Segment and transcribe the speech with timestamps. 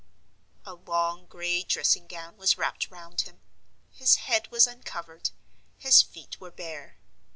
[0.65, 3.39] A long, gray dressing gown was wrapped round him.
[3.91, 5.29] His head was uncovered;
[5.77, 6.97] his feet were bare.